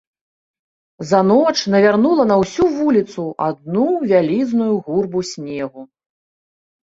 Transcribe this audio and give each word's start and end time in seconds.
За 1.09 1.19
ноч 1.31 1.51
навярнула 1.73 2.23
на 2.31 2.35
ўсю 2.43 2.65
вуліцу 2.77 3.25
адну 3.47 3.85
вялізную 4.13 4.73
гурбу 4.87 5.19
снегу. 5.33 5.81